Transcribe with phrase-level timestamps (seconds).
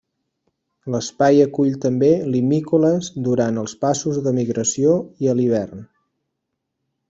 [0.93, 5.89] L’espai acull també limícoles durant els passos de migració i a l'hivern.